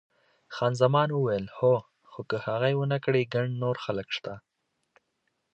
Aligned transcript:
خان 0.55 0.73
زمان 0.81 1.09
وویل، 1.11 1.45
هو، 1.57 1.73
خو 2.09 2.19
که 2.29 2.37
هغه 2.45 2.67
یې 2.71 2.77
ونه 2.77 2.97
کړي 3.05 3.31
ګڼ 3.33 3.45
نور 3.61 3.75
خلک 3.85 4.07
شته. 4.17 4.33